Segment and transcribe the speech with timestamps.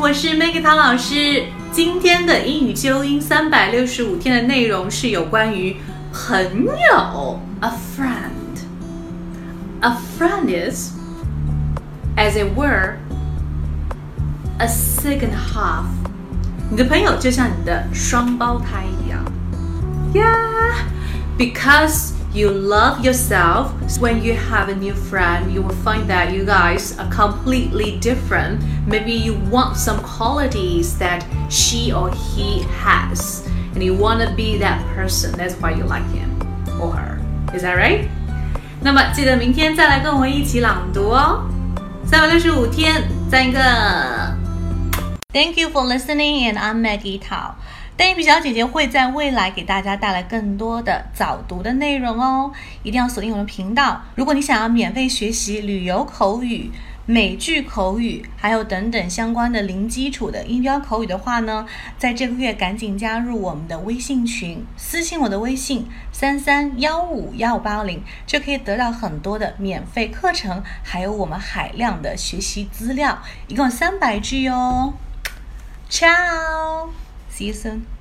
[0.00, 1.44] 我是 Maggie 唐老师。
[1.70, 5.76] 今天的英语纠音三百六十五天的内容是有关于
[6.10, 10.92] 朋友，a friend。A friend is,
[12.16, 12.94] as it were,
[14.58, 15.84] a second half。
[16.70, 19.22] 你的朋友就像你的双胞胎一样。
[20.14, 20.86] Yeah,
[21.38, 23.72] because you love yourself.
[23.98, 28.62] When you have a new friend, you will find that you guys are completely different.
[28.86, 34.58] Maybe you want some qualities that she or he has, and you want to be
[34.58, 35.32] that person.
[35.32, 36.30] That's why you like him
[36.80, 37.18] or her.
[37.52, 38.08] Is that right?
[38.80, 41.44] 那么记得明天再来跟我一起朗读哦。
[42.04, 43.60] 三百六十五天，赞一个。
[45.32, 47.54] Thank you for listening, and I'm Maggie Tao.
[47.97, 52.51] 单眼皮小姐姐会在未来给大家带来更多的早读的内容哦，
[52.83, 54.03] 一定要锁定我们频道。
[54.15, 56.69] 如果你想要免费学习旅游口语、
[57.05, 61.65] 美剧口语，还有等等相关的零基础的音标口语的话呢，
[61.97, 74.95] 在这个月赶紧加入我们的微信群，私信我的微信三三幺五幺五八零，就可以得到很多的免费课程，还有我们海量的学习资料，一共三百句哦。
[75.89, 77.04] Ciao。
[77.35, 77.94] See you soon.